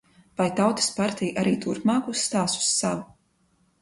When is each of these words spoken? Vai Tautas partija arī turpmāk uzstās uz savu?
Vai 0.39 0.45
Tautas 0.59 0.87
partija 0.95 1.37
arī 1.43 1.53
turpmāk 1.67 2.09
uzstās 2.15 2.57
uz 2.65 2.67
savu? 2.79 3.07